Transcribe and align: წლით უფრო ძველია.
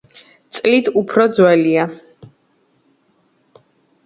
წლით 0.59 0.87
უფრო 1.01 1.27
ძველია. 1.39 1.85